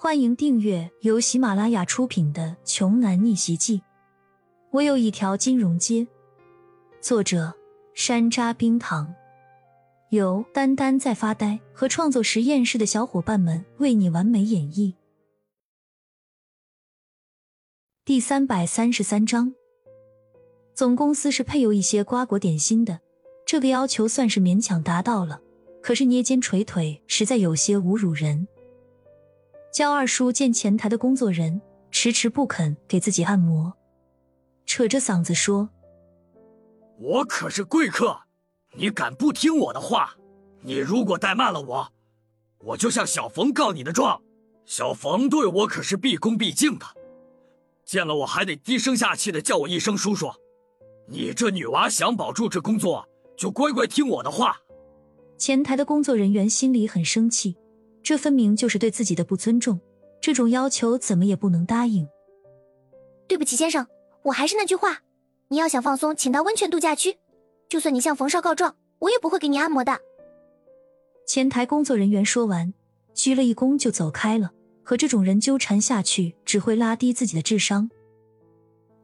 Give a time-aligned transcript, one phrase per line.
[0.00, 3.78] 欢迎订阅由喜马拉雅出品的《穷男逆袭记》。
[4.70, 6.06] 我有一条金融街。
[7.00, 7.52] 作者：
[7.94, 9.12] 山楂冰糖，
[10.10, 14.94] 由丹丹在发呆和创作实验室的小伙伴们为你完美演绎。
[18.04, 19.52] 第三百三十三章，
[20.74, 23.00] 总公司是配有一些瓜果点心的，
[23.44, 25.40] 这个要求算是勉强达到了。
[25.82, 28.46] 可是捏肩捶腿，实在有些侮辱人。
[29.78, 33.72] 焦二叔见前台的工作人迟迟不肯给自己按摩，
[34.66, 35.70] 扯着嗓子说
[36.98, 38.22] ：“我可是贵客，
[38.74, 40.16] 你敢不听我的话？
[40.62, 41.92] 你如果怠慢了我，
[42.58, 44.20] 我就向小冯告你的状。
[44.64, 46.84] 小冯对我可是毕恭毕敬的，
[47.84, 50.28] 见了我还得低声下气的叫我一声叔叔。
[51.06, 54.56] 你这女娃想保住这工作，就乖乖听我的话。”
[55.38, 57.56] 前台的工作人员心里很生气。
[58.02, 59.80] 这分明就是对自己的不尊重，
[60.20, 62.08] 这种要求怎么也不能答应。
[63.26, 63.86] 对不起，先生，
[64.22, 65.02] 我还是那句话，
[65.48, 67.18] 你要想放松，请到温泉度假区。
[67.68, 70.00] 就算你向冯少告状，我也不会给你按摩的。
[71.26, 72.72] 前台工作人员说完，
[73.12, 74.52] 鞠了一躬就走开了。
[74.82, 77.90] 和这种人纠缠下去，只会拉低自己的智商。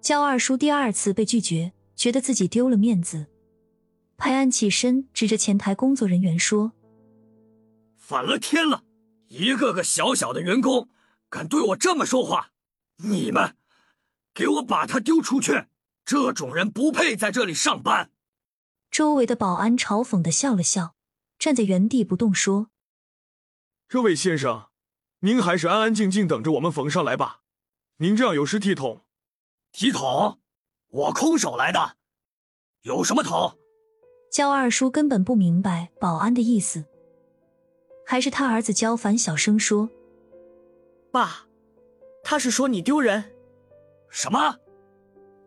[0.00, 3.26] 焦二叔第二次被拒绝，觉得自己丢了面子，
[4.16, 6.72] 拍案起身，指着前台工作人员说
[8.06, 8.84] ：“反了天了！”
[9.28, 10.90] 一个个小小的员工，
[11.30, 12.50] 敢对我这么说话？
[12.98, 13.56] 你们，
[14.34, 15.66] 给我把他丢出去！
[16.04, 18.10] 这种人不配在这里上班。
[18.90, 20.94] 周围的保安嘲讽的笑了笑，
[21.38, 22.68] 站在原地不动，说
[23.88, 24.66] ：“这位先生，
[25.20, 27.40] 您还是安安静静等着我们缝上来吧。
[27.96, 29.06] 您这样有失体统。
[29.72, 30.38] 体统？
[30.88, 31.96] 我空手来的，
[32.82, 33.58] 有什么统？”
[34.30, 36.84] 焦二叔根本不明白保安的意思。
[38.06, 39.88] 还是他儿子焦凡小声说
[41.10, 41.46] ：“爸，
[42.22, 43.24] 他是说你丢人。”
[44.10, 44.58] 什么？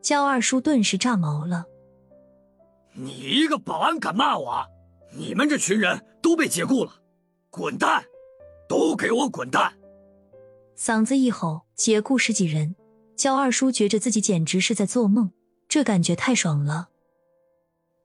[0.02, 1.66] 焦二叔顿时炸毛了。
[2.94, 4.66] 你一个保安敢骂我？
[5.14, 6.92] 你们这群人都被解雇了，
[7.50, 8.04] 滚蛋！
[8.68, 9.74] 都给我滚蛋！
[10.78, 12.76] 嗓子一吼，解雇十几人。
[13.16, 15.32] 焦二叔觉着自己简直是在做梦，
[15.68, 16.90] 这感觉太爽了。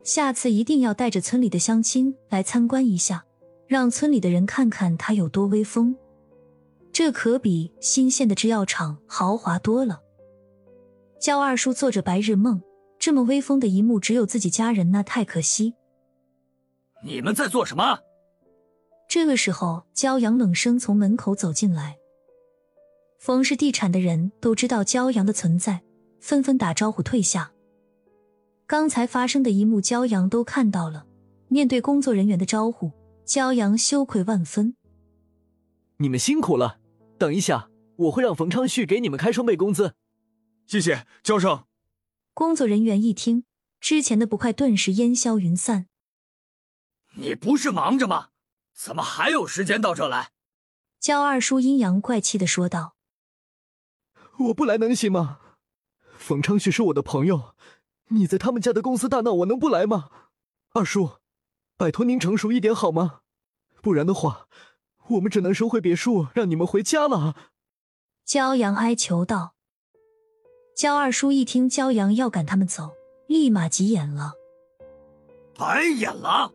[0.04, 3.24] 下次一定要带着村里的乡亲来参观一下。
[3.72, 5.96] 让村里的人看看他有多威风，
[6.92, 10.02] 这可比新县的制药厂豪华多了。
[11.18, 12.60] 焦二叔做着白日梦，
[12.98, 15.72] 这么威风的一幕只有自己家人，那太可惜。
[17.02, 17.98] 你们在做什么？
[19.08, 21.96] 这个时候，焦阳冷声从门口走进来。
[23.20, 25.80] 冯氏地产的人都知道焦阳的存在，
[26.20, 27.50] 纷纷打招呼退下。
[28.66, 31.06] 刚才发生的一幕，焦阳都看到了。
[31.48, 32.90] 面对工作人员的招呼。
[33.24, 34.76] 焦阳羞愧万分，
[35.98, 36.80] 你们辛苦了。
[37.18, 39.94] 等一下，我会让冯昌旭给你们开双倍工资。
[40.66, 41.64] 谢谢，焦生。
[42.34, 43.44] 工作人员一听，
[43.80, 45.86] 之前的不快顿时烟消云散。
[47.14, 48.30] 你不是忙着吗？
[48.74, 50.32] 怎么还有时间到这来？
[50.98, 52.96] 焦二叔阴阳怪气的说道
[54.48, 55.38] ：“我不来能行吗？
[56.16, 57.54] 冯昌旭是我的朋友，
[58.08, 60.10] 你在他们家的公司大闹，我能不来吗？
[60.74, 61.12] 二叔。”
[61.76, 63.20] 拜托您成熟一点好吗？
[63.80, 64.46] 不然的话，
[65.08, 67.34] 我们只能收回别墅，让你们回家了。
[68.26, 69.54] 骄阳哀求道。
[70.76, 72.92] 焦二叔一听骄阳要赶他们走，
[73.26, 74.32] 立马急眼了。
[75.56, 76.52] 白眼了，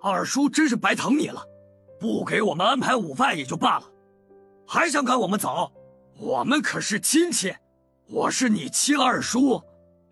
[0.00, 1.44] 二叔真是白疼你了，
[1.98, 3.90] 不给我们安排午饭也就罢了，
[4.66, 5.72] 还想赶我们走？
[6.18, 7.54] 我们可是亲戚，
[8.08, 9.62] 我是你亲二叔，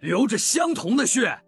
[0.01, 1.41] 流着相同的血。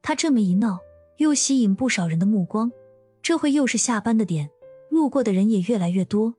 [0.00, 0.78] 他这么一闹。
[1.20, 2.72] 又吸引不少人的目光，
[3.20, 4.48] 这会又是下班的点，
[4.88, 6.34] 路过的人也越来越多。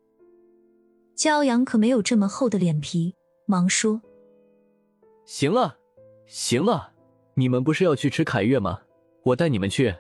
[1.16, 3.14] 骄阳可没有这么厚的脸皮，
[3.46, 4.02] 忙说
[5.24, 5.78] ：“行了，
[6.26, 6.94] 行了，
[7.36, 8.82] 你们不是要去吃凯悦吗？
[9.22, 9.94] 我带你们去。”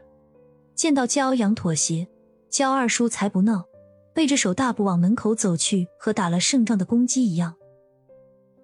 [0.73, 2.07] 见到骄阳妥协，
[2.49, 3.65] 焦二叔才不闹，
[4.15, 7.53] 背着手大步往门口走去，和打了胜仗的公鸡一样。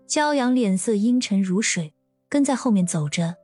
[0.08, 1.94] 骄阳脸色阴沉如水，
[2.28, 3.36] 跟在后面走着。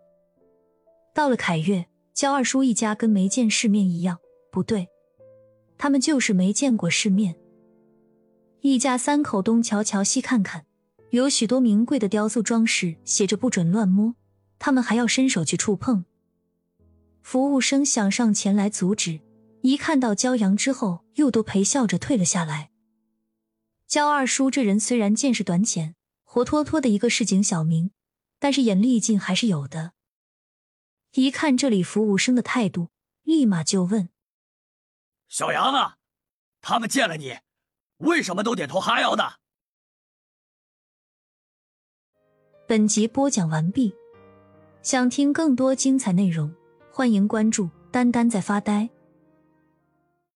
[1.13, 1.85] 到了凯悦。
[2.13, 4.19] 焦二叔一家跟没见世面一样，
[4.51, 4.87] 不对，
[5.77, 7.35] 他们就是没见过世面。
[8.61, 10.65] 一家三口东瞧瞧西看看，
[11.09, 14.15] 有许多名贵的雕塑装饰，写着不准乱摸，
[14.59, 16.05] 他们还要伸手去触碰。
[17.21, 19.19] 服务生想上前来阻止，
[19.61, 22.69] 一看到焦阳之后，又都陪笑着退了下来。
[23.87, 27.89] 焦二叔这人虽然见识短浅，活脱脱的一个市井小民，
[28.39, 29.93] 但是眼力劲还是有的。
[31.13, 32.89] 一看这里服务生的态度，
[33.21, 34.09] 立马就问
[35.29, 35.97] ：“小杨啊，
[36.59, 37.37] 他们见了你，
[37.97, 39.39] 为什么都点头哈腰的？
[42.67, 43.93] 本集播讲完毕，
[44.81, 46.51] 想听更多精彩内容，
[46.91, 48.89] 欢迎关注“丹丹在发呆”。